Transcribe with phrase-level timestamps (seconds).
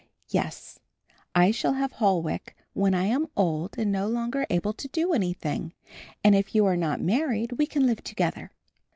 [0.29, 0.79] "Yes,
[1.35, 5.73] I shall have Holwick when I am old and no longer able to do anything;
[6.23, 8.49] and if you are not married we can live together."